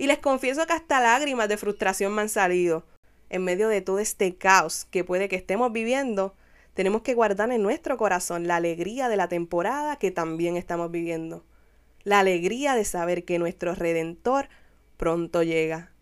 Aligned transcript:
Y 0.00 0.06
les 0.06 0.18
confieso 0.18 0.66
que 0.66 0.72
hasta 0.72 0.98
lágrimas 0.98 1.46
de 1.50 1.58
frustración 1.58 2.14
me 2.14 2.22
han 2.22 2.30
salido. 2.30 2.86
En 3.28 3.44
medio 3.44 3.68
de 3.68 3.82
todo 3.82 3.98
este 3.98 4.34
caos 4.34 4.86
que 4.90 5.04
puede 5.04 5.28
que 5.28 5.36
estemos 5.36 5.72
viviendo, 5.72 6.34
tenemos 6.72 7.02
que 7.02 7.12
guardar 7.12 7.52
en 7.52 7.62
nuestro 7.62 7.98
corazón 7.98 8.48
la 8.48 8.56
alegría 8.56 9.10
de 9.10 9.18
la 9.18 9.28
temporada 9.28 9.96
que 9.96 10.10
también 10.10 10.56
estamos 10.56 10.90
viviendo. 10.90 11.44
La 12.02 12.20
alegría 12.20 12.74
de 12.74 12.86
saber 12.86 13.26
que 13.26 13.38
nuestro 13.38 13.74
Redentor 13.74 14.48
pronto 14.96 15.42
llega. 15.42 15.92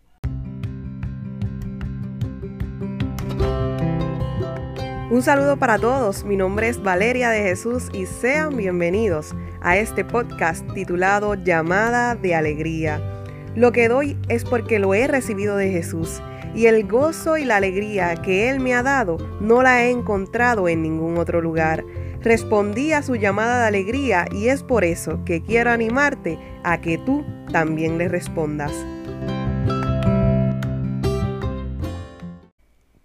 Un 5.11 5.21
saludo 5.21 5.57
para 5.57 5.77
todos, 5.77 6.23
mi 6.23 6.37
nombre 6.37 6.69
es 6.69 6.81
Valeria 6.81 7.31
de 7.31 7.41
Jesús 7.41 7.89
y 7.91 8.05
sean 8.05 8.55
bienvenidos 8.55 9.35
a 9.61 9.75
este 9.75 10.05
podcast 10.05 10.65
titulado 10.73 11.33
Llamada 11.35 12.15
de 12.15 12.33
Alegría. 12.33 13.18
Lo 13.55 13.71
que 13.71 13.89
doy 13.89 14.17
es 14.29 14.43
porque 14.43 14.79
lo 14.79 14.93
he 14.93 15.07
recibido 15.07 15.57
de 15.57 15.71
Jesús 15.71 16.21
y 16.53 16.67
el 16.67 16.87
gozo 16.87 17.37
y 17.37 17.45
la 17.45 17.57
alegría 17.57 18.15
que 18.15 18.49
Él 18.49 18.59
me 18.59 18.73
ha 18.73 18.83
dado 18.83 19.17
no 19.39 19.61
la 19.61 19.83
he 19.83 19.89
encontrado 19.89 20.67
en 20.67 20.83
ningún 20.83 21.17
otro 21.17 21.41
lugar. 21.41 21.83
Respondí 22.21 22.93
a 22.93 23.01
su 23.01 23.15
llamada 23.15 23.61
de 23.61 23.67
alegría 23.67 24.25
y 24.31 24.49
es 24.49 24.61
por 24.61 24.83
eso 24.83 25.23
que 25.25 25.41
quiero 25.41 25.71
animarte 25.71 26.37
a 26.63 26.79
que 26.81 26.97
tú 26.99 27.25
también 27.51 27.97
le 27.97 28.07
respondas. 28.07 28.73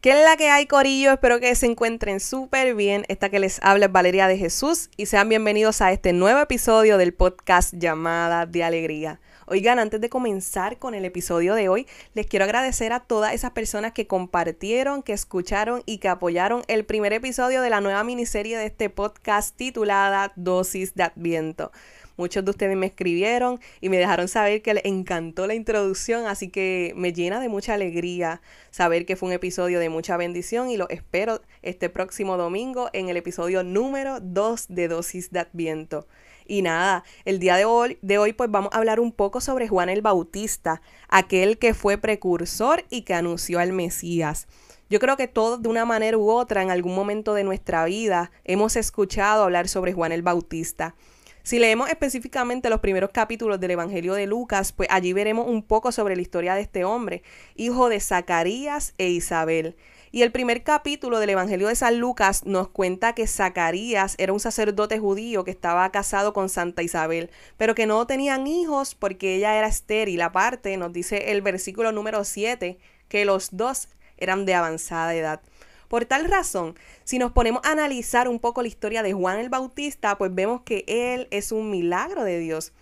¿Qué 0.05 0.11
es 0.11 0.23
la 0.23 0.37
que 0.37 0.51
hay, 0.51 0.67
Corillo? 0.67 1.13
Espero 1.13 1.41
que 1.41 1.55
se 1.55 1.65
encuentren 1.65 2.21
súper 2.21 2.75
bien. 2.75 3.07
Esta 3.09 3.31
que 3.31 3.39
les 3.39 3.59
habla 3.63 3.87
es 3.87 3.93
Valeria 3.93 4.29
de 4.29 4.37
Jesús 4.37 4.91
y 4.99 5.07
sean 5.07 5.31
bienvenidos 5.31 5.81
a 5.81 5.93
este 5.93 6.13
nuevo 6.13 6.41
episodio 6.41 6.99
del 6.99 7.15
podcast 7.15 7.73
Llamada 7.73 8.45
de 8.45 8.65
Alegría. 8.65 9.21
Oigan, 9.47 9.79
antes 9.79 10.01
de 10.01 10.09
comenzar 10.09 10.79
con 10.79 10.95
el 10.95 11.05
episodio 11.05 11.55
de 11.55 11.69
hoy, 11.69 11.87
les 12.15 12.27
quiero 12.27 12.47
agradecer 12.47 12.95
a 12.95 13.01
todas 13.01 13.35
esas 13.35 13.51
personas 13.51 13.93
que 13.93 14.07
compartieron, 14.07 15.03
que 15.03 15.13
escucharon 15.13 15.83
y 15.85 15.99
que 15.99 16.09
apoyaron 16.09 16.63
el 16.67 16.87
primer 16.87 17.13
episodio 17.13 17.61
de 17.61 17.69
la 17.69 17.83
nueva 17.83 18.05
miniserie 18.05 18.57
de 18.57 18.65
este 18.67 18.89
podcast 18.89 19.55
titulada 19.55 20.33
Dosis 20.37 20.95
de 20.95 21.03
Adviento. 21.03 21.73
Muchos 22.17 22.43
de 22.45 22.53
ustedes 22.53 22.77
me 22.77 22.87
escribieron 22.87 23.61
y 23.83 23.91
me 23.91 23.99
dejaron 23.99 24.29
saber 24.29 24.63
que 24.63 24.73
les 24.73 24.85
encantó 24.87 25.47
la 25.47 25.55
introducción, 25.55 26.27
así 26.27 26.49
que 26.49 26.95
me 26.97 27.13
llena 27.13 27.39
de 27.39 27.51
mucha 27.51 27.75
alegría 27.75 28.41
saber 28.71 29.05
que 29.05 29.17
fue 29.17 29.29
un 29.29 29.35
episodio 29.35 29.79
de 29.79 29.91
mucha 29.91 30.17
bendición 30.17 30.71
y 30.71 30.79
lo 30.79 30.89
espero 30.89 31.43
este 31.61 31.91
próximo 31.91 32.39
domingo 32.39 32.89
en 32.95 33.11
el 33.11 33.19
episodio 33.19 33.63
número 33.63 34.21
2 34.21 34.67
de 34.69 34.89
Dosis 34.89 35.33
de 35.33 35.41
Adviento. 35.41 36.07
Y 36.47 36.63
nada, 36.63 37.05
el 37.25 37.39
día 37.39 37.57
de 37.57 37.65
hoy, 37.65 37.99
de 38.03 38.19
hoy 38.19 38.33
pues 38.33 38.51
vamos 38.51 38.71
a 38.73 38.79
hablar 38.79 39.01
un 39.01 39.13
poco 39.13 39.41
sobre 39.41 39.69
Juan 39.69 39.89
el 39.89 40.03
Bautista, 40.03 40.83
aquel 41.09 41.59
que 41.59 41.75
fue 41.75 41.99
precursor 41.99 42.85
y 42.91 43.03
que 43.03 43.15
anunció 43.15 43.59
al 43.61 43.73
Mesías. 43.73 44.47
Yo 44.91 45.01
creo 45.01 45.17
que 45.17 45.29
todos 45.29 45.63
de 45.63 45.69
una 45.69 45.85
manera 45.85 46.19
u 46.19 46.31
otra 46.31 46.63
en 46.63 46.71
algún 46.71 46.95
momento 46.95 47.35
de 47.35 47.45
nuestra 47.45 47.85
vida 47.87 48.31
hemos 48.45 48.77
escuchado 48.77 49.45
hablar 49.45 49.69
sobre 49.69 49.95
Juan 49.95 50.13
el 50.13 50.23
Bautista. 50.23 50.95
Si 51.43 51.59
leemos 51.59 51.91
específicamente 51.91 52.71
los 52.71 52.81
primeros 52.81 53.11
capítulos 53.11 53.61
del 53.61 53.73
Evangelio 53.73 54.15
de 54.15 54.27
Lucas, 54.27 54.73
pues 54.73 54.89
allí 54.91 55.13
veremos 55.13 55.47
un 55.47 55.63
poco 55.63 55.93
sobre 55.93 56.17
la 56.17 56.23
historia 56.23 56.55
de 56.55 56.63
este 56.63 56.85
hombre, 56.85 57.23
hijo 57.55 57.91
de 57.91 58.01
Zacarías 58.01 58.95
e 58.97 59.09
Isabel. 59.09 59.77
Y 60.15 60.23
el 60.23 60.31
primer 60.31 60.63
capítulo 60.63 61.19
del 61.19 61.31
Evangelio 61.31 61.67
de 61.67 61.75
San 61.75 61.99
Lucas 61.99 62.47
nos 62.47 62.69
cuenta 62.69 63.17
que 63.17 63.27
Zacarías 63.27 64.15
era 64.17 64.33
un 64.33 64.39
sacerdote 64.39 65.01
judío 65.01 65.43
que 65.43 65.51
estaba 65.51 65.91
casado 65.91 66.33
con 66.33 66.49
Santa 66.49 66.85
Isabel, 66.85 67.31
pero 67.57 67.75
que 67.75 67.87
no 67.87 68.07
tenían 68.07 68.47
hijos 68.47 68.95
porque 68.95 69.35
ella 69.35 69.59
era 69.59 69.67
estéril. 69.67 70.21
Aparte, 70.21 70.77
nos 70.77 70.93
dice 70.93 71.33
el 71.33 71.43
versículo 71.43 71.91
número 71.91 72.23
7 72.23 72.79
que 73.09 73.25
los 73.25 73.57
dos 73.57 73.89
eran 74.17 74.47
de 74.47 74.55
avanzada 74.55 75.17
edad. 75.17 75.41
Por 75.89 76.05
tal 76.05 76.27
razón, 76.27 76.77
si 77.03 77.19
nos 77.19 77.33
ponemos 77.33 77.63
a 77.65 77.73
analizar 77.73 78.29
un 78.29 78.39
poco 78.39 78.63
la 78.63 78.69
historia 78.69 79.03
de 79.03 79.15
Juan 79.15 79.41
el 79.41 79.49
Bautista, 79.49 80.17
pues 80.17 80.33
vemos 80.33 80.61
que 80.63 80.85
él 80.87 81.27
es 81.33 81.51
un 81.51 81.73
milagro 81.73 82.23
de 82.23 82.39
Dios. 82.39 82.73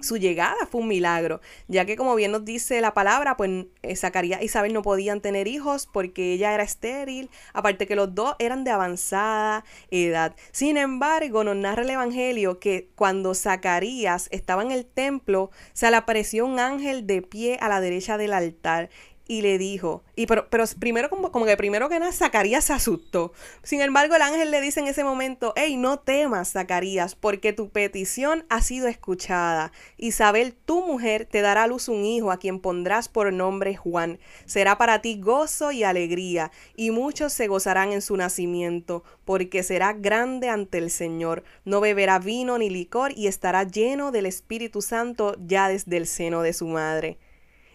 Su 0.00 0.16
llegada 0.16 0.66
fue 0.70 0.82
un 0.82 0.88
milagro, 0.88 1.40
ya 1.68 1.84
que 1.84 1.96
como 1.96 2.14
bien 2.14 2.32
nos 2.32 2.44
dice 2.44 2.80
la 2.80 2.94
palabra, 2.94 3.36
pues 3.36 3.66
eh, 3.82 3.96
Zacarías 3.96 4.40
e 4.40 4.44
Isabel 4.44 4.72
no 4.72 4.82
podían 4.82 5.20
tener 5.20 5.48
hijos 5.48 5.88
porque 5.90 6.32
ella 6.32 6.52
era 6.52 6.62
estéril, 6.62 7.30
aparte 7.52 7.86
que 7.86 7.96
los 7.96 8.14
dos 8.14 8.36
eran 8.38 8.64
de 8.64 8.70
avanzada 8.70 9.64
edad. 9.90 10.34
Sin 10.52 10.76
embargo, 10.76 11.44
nos 11.44 11.56
narra 11.56 11.82
el 11.82 11.90
Evangelio 11.90 12.58
que 12.58 12.88
cuando 12.96 13.34
Zacarías 13.34 14.28
estaba 14.30 14.62
en 14.62 14.72
el 14.72 14.84
templo, 14.84 15.50
se 15.72 15.90
le 15.90 15.96
apareció 15.96 16.46
un 16.46 16.58
ángel 16.58 17.06
de 17.06 17.22
pie 17.22 17.58
a 17.60 17.68
la 17.68 17.80
derecha 17.80 18.18
del 18.18 18.32
altar 18.32 18.90
y 19.26 19.40
le 19.40 19.56
dijo, 19.56 20.02
y 20.16 20.26
pero, 20.26 20.48
pero 20.50 20.64
primero 20.78 21.08
como, 21.08 21.32
como, 21.32 21.46
que 21.46 21.56
primero 21.56 21.88
que 21.88 21.98
nada 21.98 22.12
Zacarías 22.12 22.64
se 22.64 22.74
asustó. 22.74 23.32
Sin 23.62 23.80
embargo, 23.80 24.14
el 24.14 24.22
ángel 24.22 24.50
le 24.50 24.60
dice 24.60 24.80
en 24.80 24.86
ese 24.86 25.02
momento, 25.02 25.54
hey, 25.56 25.76
no 25.76 25.98
temas, 25.98 26.52
Zacarías, 26.52 27.14
porque 27.14 27.54
tu 27.54 27.70
petición 27.70 28.44
ha 28.50 28.60
sido 28.60 28.86
escuchada. 28.86 29.72
Isabel, 29.96 30.54
tu 30.54 30.86
mujer, 30.86 31.24
te 31.24 31.40
dará 31.40 31.62
a 31.62 31.66
luz 31.66 31.88
un 31.88 32.04
hijo 32.04 32.30
a 32.30 32.38
quien 32.38 32.60
pondrás 32.60 33.08
por 33.08 33.32
nombre 33.32 33.76
Juan. 33.76 34.18
Será 34.44 34.76
para 34.76 35.00
ti 35.00 35.18
gozo 35.18 35.72
y 35.72 35.84
alegría, 35.84 36.50
y 36.76 36.90
muchos 36.90 37.32
se 37.32 37.46
gozarán 37.46 37.92
en 37.92 38.02
su 38.02 38.16
nacimiento, 38.18 39.04
porque 39.24 39.62
será 39.62 39.94
grande 39.94 40.50
ante 40.50 40.76
el 40.76 40.90
Señor. 40.90 41.44
No 41.64 41.80
beberá 41.80 42.18
vino 42.18 42.58
ni 42.58 42.68
licor 42.68 43.12
y 43.16 43.26
estará 43.26 43.64
lleno 43.64 44.12
del 44.12 44.26
Espíritu 44.26 44.82
Santo 44.82 45.34
ya 45.46 45.68
desde 45.68 45.96
el 45.96 46.06
seno 46.06 46.42
de 46.42 46.52
su 46.52 46.66
madre. 46.66 47.18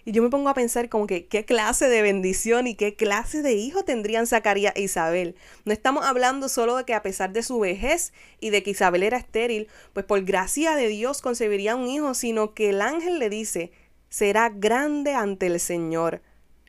Y 0.09 0.11
yo 0.11 0.23
me 0.23 0.31
pongo 0.31 0.49
a 0.49 0.55
pensar 0.55 0.89
como 0.89 1.05
que 1.05 1.27
qué 1.27 1.45
clase 1.45 1.87
de 1.87 2.01
bendición 2.01 2.65
y 2.65 2.73
qué 2.73 2.95
clase 2.95 3.43
de 3.43 3.53
hijo 3.53 3.83
tendrían 3.83 4.25
Zacarías 4.25 4.73
e 4.75 4.81
Isabel. 4.81 5.35
No 5.65 5.71
estamos 5.71 6.03
hablando 6.03 6.49
solo 6.49 6.77
de 6.77 6.83
que 6.83 6.95
a 6.95 7.03
pesar 7.03 7.31
de 7.31 7.43
su 7.43 7.59
vejez 7.59 8.11
y 8.39 8.49
de 8.49 8.63
que 8.63 8.71
Isabel 8.71 9.03
era 9.03 9.17
estéril, 9.17 9.67
pues 9.93 10.07
por 10.07 10.23
gracia 10.23 10.75
de 10.75 10.87
Dios 10.87 11.21
concebiría 11.21 11.75
un 11.75 11.85
hijo, 11.85 12.15
sino 12.15 12.55
que 12.55 12.71
el 12.71 12.81
ángel 12.81 13.19
le 13.19 13.29
dice, 13.29 13.71
será 14.09 14.49
grande 14.49 15.13
ante 15.13 15.45
el 15.45 15.59
Señor, 15.59 16.23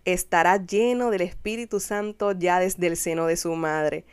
estará 0.04 0.62
lleno 0.62 1.10
del 1.10 1.22
Espíritu 1.22 1.80
Santo 1.80 2.32
ya 2.32 2.60
desde 2.60 2.88
el 2.88 2.98
seno 2.98 3.26
de 3.26 3.38
su 3.38 3.54
madre. 3.54 4.04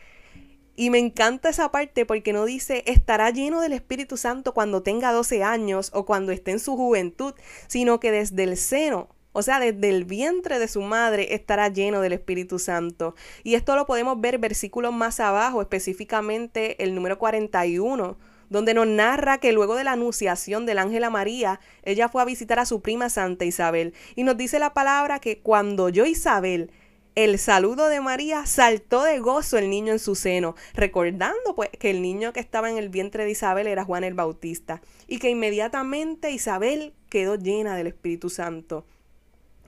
Y 0.77 0.89
me 0.89 0.99
encanta 0.99 1.49
esa 1.49 1.69
parte 1.69 2.05
porque 2.05 2.31
no 2.31 2.45
dice 2.45 2.83
estará 2.85 3.29
lleno 3.31 3.59
del 3.59 3.73
Espíritu 3.73 4.15
Santo 4.15 4.53
cuando 4.53 4.83
tenga 4.83 5.11
12 5.11 5.43
años 5.43 5.89
o 5.93 6.05
cuando 6.05 6.31
esté 6.31 6.51
en 6.51 6.59
su 6.59 6.77
juventud, 6.77 7.33
sino 7.67 7.99
que 7.99 8.11
desde 8.11 8.43
el 8.43 8.55
seno 8.55 9.09
o 9.37 9.43
sea, 9.43 9.59
desde 9.59 9.89
el 9.89 10.03
vientre 10.03 10.57
de 10.57 10.67
su 10.67 10.81
madre 10.81 11.35
estará 11.35 11.67
lleno 11.67 12.01
del 12.01 12.13
Espíritu 12.13 12.57
Santo. 12.57 13.13
Y 13.43 13.53
esto 13.53 13.75
lo 13.75 13.85
podemos 13.85 14.19
ver 14.19 14.39
versículos 14.39 14.91
más 14.91 15.19
abajo, 15.19 15.61
específicamente 15.61 16.83
el 16.83 16.95
número 16.95 17.19
41 17.19 18.17
donde 18.49 18.73
nos 18.73 18.87
narra 18.87 19.37
que 19.37 19.51
luego 19.51 19.75
de 19.75 19.83
la 19.83 19.91
anunciación 19.91 20.65
del 20.65 20.79
ángel 20.79 21.03
a 21.03 21.11
María, 21.11 21.59
ella 21.83 22.09
fue 22.09 22.21
a 22.21 22.25
visitar 22.25 22.57
a 22.57 22.65
su 22.65 22.81
prima 22.81 23.09
Santa 23.09 23.45
Isabel. 23.45 23.93
Y 24.15 24.23
nos 24.23 24.37
dice 24.37 24.57
la 24.57 24.73
palabra 24.73 25.19
que 25.19 25.39
cuando 25.39 25.89
yo 25.89 26.05
Isabel, 26.05 26.71
el 27.13 27.37
saludo 27.37 27.89
de 27.89 27.99
María, 27.99 28.45
saltó 28.47 29.03
de 29.03 29.19
gozo 29.19 29.57
el 29.57 29.69
niño 29.69 29.91
en 29.91 29.99
su 29.99 30.15
seno, 30.15 30.55
recordando 30.73 31.55
pues 31.55 31.69
que 31.77 31.91
el 31.91 32.01
niño 32.01 32.31
que 32.31 32.39
estaba 32.39 32.71
en 32.71 32.77
el 32.77 32.89
vientre 32.89 33.25
de 33.25 33.31
Isabel 33.31 33.67
era 33.67 33.83
Juan 33.83 34.05
el 34.05 34.13
Bautista, 34.13 34.81
y 35.07 35.19
que 35.19 35.29
inmediatamente 35.29 36.31
Isabel 36.31 36.93
quedó 37.09 37.35
llena 37.35 37.75
del 37.75 37.87
Espíritu 37.87 38.29
Santo. 38.29 38.85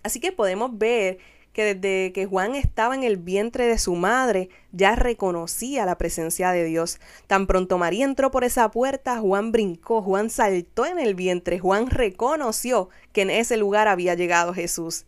Así 0.04 0.20
que 0.20 0.32
podemos 0.32 0.78
ver 0.78 1.20
que 1.54 1.74
desde 1.76 2.14
que 2.14 2.26
Juan 2.26 2.56
estaba 2.56 2.96
en 2.96 3.04
el 3.04 3.18
vientre 3.18 3.66
de 3.66 3.80
su 3.80 3.96
madre, 3.96 4.50
ya 4.72 4.96
reconocía 4.96 5.86
la 5.86 5.98
presencia 5.98 6.52
de 6.52 6.64
Dios. 6.64 7.00
Tan 7.28 7.48
pronto 7.48 7.78
María 7.78 8.06
entró 8.06 8.32
por 8.32 8.44
esa 8.44 8.70
puerta, 8.72 9.20
Juan 9.20 9.52
brincó, 9.52 10.02
Juan 10.02 10.30
saltó 10.30 10.86
en 10.86 11.00
el 11.00 11.16
vientre, 11.16 11.59
Juan 11.59 11.90
reconoció 11.90 12.90
que 13.14 13.24
en 13.24 13.30
ese 13.32 13.58
lugar 13.58 13.88
había 13.88 14.14
llegado 14.14 14.54
Jesús. 14.54 15.06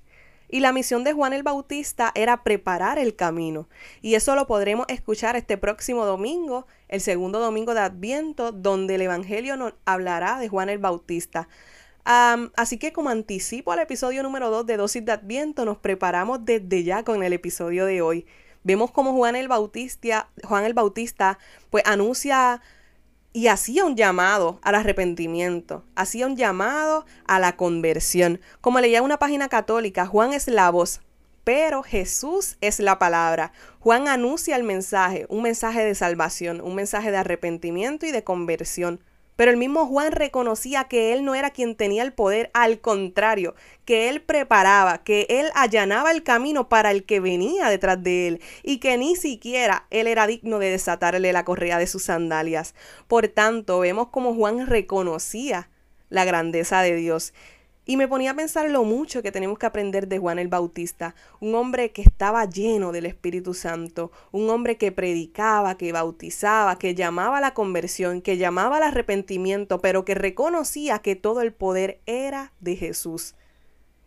Y 0.53 0.59
la 0.59 0.73
misión 0.73 1.05
de 1.05 1.13
Juan 1.13 1.31
el 1.31 1.43
Bautista 1.43 2.11
era 2.13 2.43
preparar 2.43 2.99
el 2.99 3.15
camino. 3.15 3.69
Y 4.01 4.15
eso 4.15 4.35
lo 4.35 4.47
podremos 4.47 4.85
escuchar 4.89 5.37
este 5.37 5.57
próximo 5.57 6.05
domingo, 6.05 6.67
el 6.89 6.99
segundo 6.99 7.39
domingo 7.39 7.73
de 7.73 7.79
Adviento, 7.79 8.51
donde 8.51 8.95
el 8.95 9.03
Evangelio 9.03 9.55
nos 9.55 9.73
hablará 9.85 10.39
de 10.39 10.49
Juan 10.49 10.67
el 10.67 10.79
Bautista 10.79 11.47
así 12.05 12.77
que 12.77 12.93
como 12.93 13.09
anticipo 13.09 13.71
al 13.71 13.79
episodio 13.79 14.23
número 14.23 14.49
2 14.49 14.65
de 14.65 14.77
Dosis 14.77 15.05
de 15.05 15.11
Adviento, 15.11 15.65
nos 15.65 15.77
preparamos 15.77 16.45
desde 16.45 16.83
ya 16.83 17.03
con 17.03 17.23
el 17.23 17.33
episodio 17.33 17.85
de 17.85 18.01
hoy. 18.01 18.25
Vemos 18.63 18.91
como 18.91 19.13
Juan 19.13 19.35
el 19.35 19.47
Bautista, 19.47 20.29
Juan 20.43 20.65
el 20.65 20.73
Bautista 20.73 21.39
pues 21.69 21.83
anuncia 21.85 22.61
y 23.33 23.47
hacía 23.47 23.85
un 23.85 23.95
llamado 23.95 24.59
al 24.61 24.75
arrepentimiento, 24.75 25.85
hacía 25.95 26.27
un 26.27 26.35
llamado 26.35 27.05
a 27.25 27.39
la 27.39 27.55
conversión. 27.55 28.41
Como 28.59 28.79
leía 28.79 29.01
una 29.01 29.19
página 29.19 29.49
católica, 29.49 30.05
Juan 30.05 30.33
es 30.33 30.47
la 30.47 30.69
voz, 30.69 31.01
pero 31.43 31.81
Jesús 31.81 32.57
es 32.61 32.79
la 32.79 32.99
palabra. 32.99 33.53
Juan 33.79 34.07
anuncia 34.07 34.55
el 34.55 34.63
mensaje, 34.63 35.25
un 35.29 35.41
mensaje 35.41 35.83
de 35.83 35.95
salvación, 35.95 36.61
un 36.61 36.75
mensaje 36.75 37.09
de 37.09 37.17
arrepentimiento 37.17 38.05
y 38.05 38.11
de 38.11 38.23
conversión 38.23 39.03
Pero 39.35 39.51
el 39.51 39.57
mismo 39.57 39.87
Juan 39.87 40.11
reconocía 40.11 40.85
que 40.85 41.13
él 41.13 41.23
no 41.25 41.35
era 41.35 41.51
quien 41.51 41.75
tenía 41.75 42.03
el 42.03 42.13
poder, 42.13 42.51
al 42.53 42.79
contrario, 42.79 43.55
que 43.85 44.09
él 44.09 44.21
preparaba, 44.21 45.03
que 45.03 45.25
él 45.29 45.47
allanaba 45.55 46.11
el 46.11 46.23
camino 46.23 46.69
para 46.69 46.91
el 46.91 47.03
que 47.05 47.19
venía 47.19 47.69
detrás 47.69 48.01
de 48.03 48.27
él 48.27 48.41
y 48.63 48.77
que 48.77 48.97
ni 48.97 49.15
siquiera 49.15 49.87
él 49.89 50.07
era 50.07 50.27
digno 50.27 50.59
de 50.59 50.69
desatarle 50.69 51.33
la 51.33 51.45
correa 51.45 51.77
de 51.77 51.87
sus 51.87 52.03
sandalias. 52.03 52.75
Por 53.07 53.27
tanto, 53.27 53.79
vemos 53.79 54.09
como 54.09 54.35
Juan 54.35 54.67
reconocía 54.67 55.69
la 56.09 56.25
grandeza 56.25 56.81
de 56.81 56.95
Dios 56.95 57.33
y 57.85 57.97
me 57.97 58.07
ponía 58.07 58.31
a 58.31 58.35
pensar 58.35 58.69
lo 58.69 58.83
mucho 58.83 59.23
que 59.23 59.31
tenemos 59.31 59.57
que 59.57 59.65
aprender 59.65 60.07
de 60.07 60.19
Juan 60.19 60.37
el 60.37 60.47
Bautista, 60.47 61.15
un 61.39 61.55
hombre 61.55 61.91
que 61.91 62.03
estaba 62.03 62.45
lleno 62.45 62.91
del 62.91 63.07
Espíritu 63.07 63.53
Santo, 63.53 64.11
un 64.31 64.49
hombre 64.49 64.77
que 64.77 64.91
predicaba, 64.91 65.77
que 65.77 65.91
bautizaba, 65.91 66.77
que 66.77 66.93
llamaba 66.93 67.39
a 67.39 67.41
la 67.41 67.53
conversión, 67.53 68.21
que 68.21 68.37
llamaba 68.37 68.77
al 68.77 68.83
arrepentimiento, 68.83 69.81
pero 69.81 70.05
que 70.05 70.13
reconocía 70.13 70.99
que 70.99 71.15
todo 71.15 71.41
el 71.41 71.53
poder 71.53 71.99
era 72.05 72.53
de 72.59 72.75
Jesús. 72.75 73.33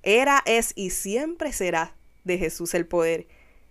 Era, 0.03 0.43
es 0.47 0.73
y 0.77 0.91
siempre 0.91 1.53
será 1.53 1.97
de 2.23 2.38
Jesús 2.38 2.75
el 2.75 2.87
poder. 2.87 3.27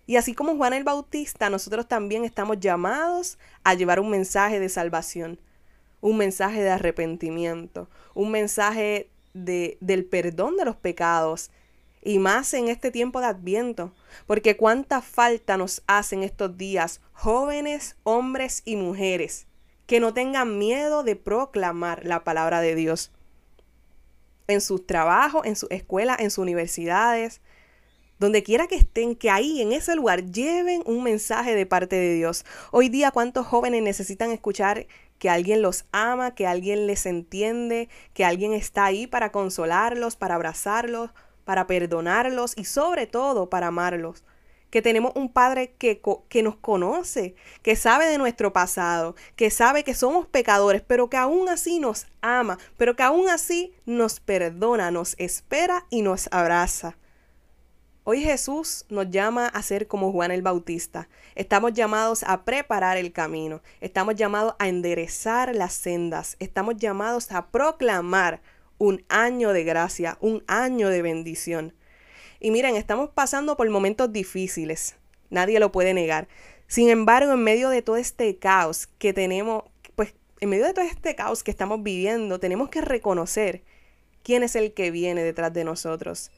Y 0.06 0.18
así 0.18 0.34
como 0.34 0.58
Juan 0.58 0.74
el 0.74 0.84
Bautista, 0.84 1.50
nosotros 1.50 1.88
también 1.88 2.26
estamos 2.26 2.60
llamados 2.60 3.38
a 3.64 3.74
llevar 3.74 4.02
un 4.02 4.10
mensaje 4.10 4.60
de 4.60 4.68
salvación, 4.68 5.40
un 6.02 6.18
mensaje 6.18 6.62
de 6.62 6.72
arrepentimiento, 6.72 7.90
un 8.14 8.32
mensaje 8.32 9.10
del 9.34 10.06
perdón 10.06 10.58
de 10.58 10.66
los 10.66 10.76
pecados. 10.76 11.52
Y 12.02 12.20
más 12.20 12.54
en 12.54 12.68
este 12.68 12.92
tiempo 12.92 13.22
de 13.22 13.28
Adviento, 13.28 13.94
porque 14.28 14.58
cuánta 14.58 15.02
falta 15.02 15.56
nos 15.56 15.84
hacen 15.88 16.22
estos 16.22 16.58
días 16.58 17.00
jóvenes, 17.14 17.96
hombres 18.04 18.62
y 18.66 18.76
mujeres 18.76 19.48
que 19.86 20.00
no 20.00 20.14
tengan 20.14 20.58
miedo 20.58 21.04
de 21.04 21.16
proclamar 21.16 22.06
la 22.06 22.24
palabra 22.24 22.62
de 22.62 22.76
Dios 22.76 23.12
en 24.48 24.62
sus 24.62 24.86
trabajos, 24.86 25.46
en 25.46 25.56
su 25.56 25.68
escuela, 25.70 26.16
en 26.20 26.32
sus 26.32 26.40
universidades, 26.40 27.42
donde 28.24 28.42
quiera 28.42 28.68
que 28.68 28.76
estén, 28.76 29.18
que 29.18 29.30
ahí 29.30 29.62
en 29.62 29.74
ese 29.74 29.98
lugar 29.98 30.32
lleven 30.32 30.82
un 30.86 31.04
mensaje 31.04 31.56
de 31.56 31.66
parte 31.66 31.98
de 31.98 32.14
Dios. 32.14 32.46
Hoy 32.72 32.88
día, 32.88 33.12
¿cuántos 33.12 33.46
jóvenes 33.46 33.84
necesitan 33.84 34.32
escuchar 34.32 34.88
que 35.20 35.30
alguien 35.30 35.62
los 35.62 35.84
ama, 35.92 36.34
que 36.34 36.48
alguien 36.48 36.88
les 36.88 37.06
entiende, 37.06 37.90
que 38.14 38.24
alguien 38.24 38.54
está 38.54 38.86
ahí 38.86 39.08
para 39.08 39.34
consolarlos, 39.34 40.16
para 40.16 40.36
abrazarlos, 40.36 41.12
para 41.44 41.68
perdonarlos 41.68 42.54
y 42.56 42.64
sobre 42.64 43.08
todo 43.08 43.50
para 43.50 43.68
amarlos. 43.68 44.24
Que 44.70 44.82
tenemos 44.82 45.12
un 45.16 45.28
Padre 45.28 45.76
que, 45.78 46.02
nos 46.44 46.56
conoce, 46.56 47.36
que 47.62 47.76
sabe 47.76 48.06
de 48.06 48.18
nuestro 48.18 48.54
pasado, 48.54 49.18
que 49.36 49.52
sabe 49.52 49.84
que 49.84 49.96
somos 49.96 50.28
pecadores, 50.28 50.82
pero 50.82 51.10
que 51.10 51.18
aún 51.18 51.50
así 51.50 51.78
nos 51.80 52.08
ama, 52.22 52.58
pero 52.78 52.96
que 52.96 53.04
aún 53.04 53.28
así 53.28 53.74
nos 53.86 54.22
perdona, 54.22 54.92
nos 54.92 55.16
espera 55.20 55.86
y 55.90 56.04
nos 56.04 56.30
abraza. 56.32 56.96
Hoy 58.06 58.22
Jesús 58.22 58.86
nos 58.90 59.10
llama 59.12 59.48
a 59.48 59.62
ser 59.62 59.88
como 59.88 60.12
Juan 60.12 60.32
el 60.32 60.42
Bautista. 60.42 61.08
Estamos 61.36 61.72
llamados 61.72 62.24
a 62.24 62.44
preparar 62.44 62.98
el 62.98 63.14
camino. 63.14 63.62
Estamos 63.80 64.16
llamados 64.16 64.56
a 64.60 64.68
enderezar 64.68 65.56
las 65.56 65.72
sendas. 65.72 66.36
Estamos 66.40 66.76
llamados 66.76 67.32
a 67.32 67.48
proclamar 67.48 68.42
un 68.78 69.06
año 69.08 69.54
de 69.54 69.64
gracia, 69.64 70.18
un 70.20 70.44
año 70.48 70.90
de 70.90 71.02
bendición. 71.02 71.74
Y 72.42 72.52
miren, 72.52 72.76
estamos 72.76 73.10
pasando 73.10 73.56
por 73.56 73.70
momentos 73.70 74.12
difíciles. 74.12 74.98
Nadie 75.30 75.62
lo 75.62 75.72
puede 75.72 75.94
negar. 75.94 76.28
Sin 76.68 76.90
embargo, 76.90 77.32
en 77.32 77.44
medio 77.46 77.70
de 77.70 77.82
todo 77.82 77.96
este 77.96 78.36
caos 78.38 78.86
que 78.98 79.14
tenemos, 79.14 79.64
pues 79.96 80.14
en 80.42 80.50
medio 80.50 80.66
de 80.66 80.74
todo 80.74 80.84
este 80.84 81.16
caos 81.16 81.42
que 81.42 81.52
estamos 81.52 81.82
viviendo, 81.82 82.38
tenemos 82.42 82.68
que 82.68 82.82
reconocer 82.82 83.64
quién 84.24 84.44
es 84.44 84.58
el 84.58 84.74
que 84.74 84.92
viene 84.92 85.24
detrás 85.24 85.54
de 85.54 85.64
nosotros. 85.64 86.32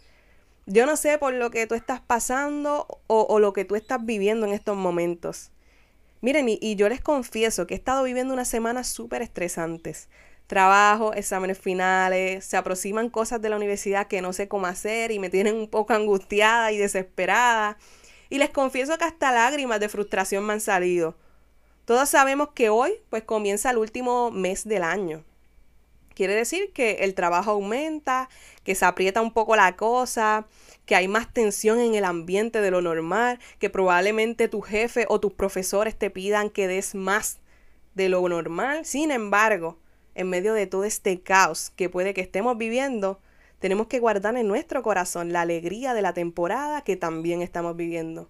Yo 0.68 0.88
no 0.88 0.98
sé 0.98 1.20
por 1.20 1.34
lo 1.34 1.52
que 1.52 1.68
tú 1.68 1.76
estás 1.76 2.02
pasando 2.02 2.88
o, 3.06 3.40
lo 3.40 3.54
que 3.54 3.66
tú 3.66 3.76
estás 3.76 4.04
viviendo 4.04 4.48
en 4.48 4.54
estos 4.54 4.76
momentos. 4.76 5.52
Miren, 6.22 6.48
y, 6.50 6.76
yo 6.76 6.90
les 6.90 7.02
confieso 7.02 7.68
que 7.68 7.76
he 7.76 7.78
estado 7.78 8.04
viviendo 8.04 8.34
unas 8.34 8.48
semanas 8.48 8.88
súper 8.88 9.22
estresantes. 9.22 10.10
Trabajo, 10.48 11.14
exámenes 11.14 11.60
finales, 11.60 12.46
se 12.46 12.58
aproximan 12.58 13.10
cosas 13.12 13.42
de 13.42 13.50
la 13.50 13.58
universidad 13.58 14.08
que 14.08 14.22
no 14.22 14.34
sé 14.34 14.48
cómo 14.48 14.66
hacer 14.66 15.12
y 15.12 15.20
me 15.20 15.30
tienen 15.30 15.56
un 15.56 15.68
poco 15.70 15.94
angustiada 15.94 16.72
y 16.72 16.78
desesperada. 16.78 17.78
Y 18.30 18.40
les 18.40 18.50
confieso 18.50 18.98
que 18.98 19.06
hasta 19.06 19.32
lágrimas 19.32 19.80
de 19.80 19.90
frustración 19.90 20.46
me 20.46 20.54
han 20.54 20.62
salido. 20.62 21.16
Todos 21.86 22.10
sabemos 22.10 22.50
que 22.56 22.70
hoy 22.70 22.94
pues 23.12 23.24
comienza 23.24 23.70
el 23.70 23.78
último 23.78 24.32
mes 24.32 24.68
del 24.68 24.84
año. 24.84 25.24
Quiere 26.16 26.34
decir 26.34 26.72
que 26.72 27.00
el 27.02 27.14
trabajo 27.14 27.52
aumenta, 27.52 28.30
que 28.64 28.74
se 28.74 28.86
aprieta 28.86 29.22
un 29.22 29.34
poco 29.34 29.58
la 29.58 29.76
cosa, 29.76 30.48
que 30.86 30.96
hay 30.96 31.10
más 31.10 31.32
tensión 31.34 31.80
en 31.80 31.94
el 31.94 32.06
ambiente 32.06 32.62
de 32.62 32.72
lo 32.72 32.82
normal, 32.82 33.40
que 33.60 33.70
probablemente 33.70 34.48
tu 34.48 34.62
jefe 34.62 35.06
o 35.10 35.20
tus 35.20 35.34
profesores 35.34 35.98
te 35.98 36.10
pidan 36.10 36.50
que 36.50 36.68
des 36.68 36.96
más 36.96 37.40
de 37.96 38.08
lo 38.08 38.28
normal. 38.30 38.86
Sin 38.86 39.12
embargo, 39.12 39.78
en 40.16 40.30
medio 40.30 40.54
de 40.54 40.68
todo 40.68 40.86
este 40.86 41.20
caos 41.20 41.72
que 41.76 41.90
puede 41.90 42.14
que 42.14 42.22
estemos 42.22 42.58
viviendo, 42.58 43.20
tenemos 43.60 43.88
que 43.88 44.00
guardar 44.00 44.38
en 44.38 44.48
nuestro 44.48 44.84
corazón 44.84 45.34
la 45.34 45.42
alegría 45.42 45.94
de 45.94 46.02
la 46.02 46.14
temporada 46.14 46.82
que 46.82 46.96
también 46.96 47.42
estamos 47.42 47.76
viviendo. 47.76 48.30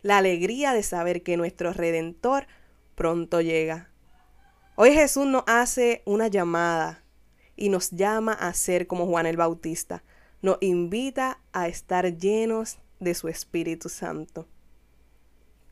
La 0.00 0.16
alegría 0.16 0.72
de 0.72 0.82
saber 0.82 1.22
que 1.22 1.36
nuestro 1.36 1.74
Redentor 1.74 2.46
pronto 2.94 3.42
llega. 3.42 3.90
Hoy 4.76 4.92
Jesús 4.94 5.26
nos 5.26 5.42
hace 5.46 6.02
una 6.06 6.28
llamada 6.28 7.02
y 7.58 7.68
nos 7.68 7.90
llama 7.90 8.32
a 8.32 8.54
ser 8.54 8.86
como 8.86 9.06
Juan 9.06 9.26
el 9.26 9.36
Bautista. 9.36 10.04
Nos 10.40 10.58
invita 10.60 11.40
a 11.52 11.68
estar 11.68 12.16
llenos 12.16 12.78
de 13.00 13.14
su 13.14 13.28
Espíritu 13.28 13.88
Santo. 13.88 14.46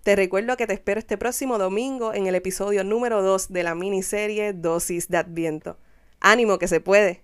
Te 0.03 0.17
recuerdo 0.17 0.57
que 0.57 0.67
te 0.67 0.75
espero 0.75 1.01
este 1.01 1.17
próximo 1.17 1.59
domingo 1.59 2.13
en 2.13 2.27
el 2.27 2.35
episodio 2.35 2.85
número 2.85 3.23
2 3.23 3.53
de 3.53 3.63
la 3.63 3.75
miniserie 3.75 4.53
Dosis 4.53 5.09
de 5.09 5.17
Adviento. 5.19 5.79
Ánimo 6.21 6.59
que 6.59 6.69
se 6.69 6.81
puede. 6.81 7.23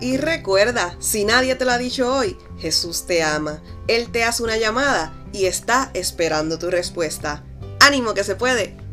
Y 0.00 0.18
recuerda, 0.18 0.96
si 1.00 1.24
nadie 1.24 1.54
te 1.54 1.64
lo 1.64 1.70
ha 1.70 1.78
dicho 1.78 2.14
hoy, 2.14 2.36
Jesús 2.58 3.06
te 3.06 3.22
ama. 3.22 3.62
Él 3.88 4.12
te 4.12 4.22
hace 4.22 4.42
una 4.42 4.58
llamada 4.58 5.14
y 5.32 5.46
está 5.46 5.90
esperando 5.94 6.58
tu 6.58 6.70
respuesta. 6.70 7.42
Ánimo 7.84 8.14
que 8.14 8.24
se 8.24 8.34
puede. 8.34 8.83